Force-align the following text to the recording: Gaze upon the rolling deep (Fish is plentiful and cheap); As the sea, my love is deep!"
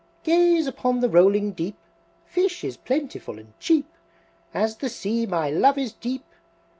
Gaze 0.23 0.65
upon 0.65 0.99
the 0.99 1.09
rolling 1.09 1.51
deep 1.51 1.75
(Fish 2.25 2.63
is 2.63 2.75
plentiful 2.75 3.37
and 3.37 3.53
cheap); 3.59 3.87
As 4.51 4.77
the 4.77 4.89
sea, 4.89 5.27
my 5.27 5.51
love 5.51 5.77
is 5.77 5.93
deep!" 5.93 6.25